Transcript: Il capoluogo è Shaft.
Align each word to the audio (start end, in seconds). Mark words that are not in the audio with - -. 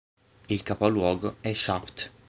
Il 0.49 0.63
capoluogo 0.63 1.35
è 1.41 1.53
Shaft. 1.53 2.11